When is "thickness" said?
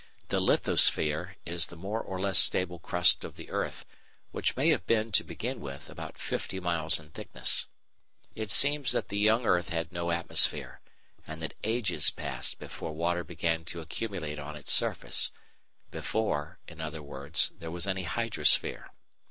7.11-7.67